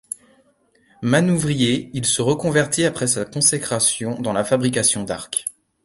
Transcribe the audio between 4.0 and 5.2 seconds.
dans la fabrication